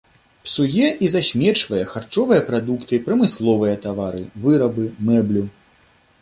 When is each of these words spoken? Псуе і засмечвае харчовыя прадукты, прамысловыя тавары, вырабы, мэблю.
Псуе 0.45 0.87
і 1.07 1.09
засмечвае 1.15 1.81
харчовыя 1.91 2.45
прадукты, 2.47 2.99
прамысловыя 3.11 3.75
тавары, 3.85 4.23
вырабы, 4.47 4.89
мэблю. 5.13 5.45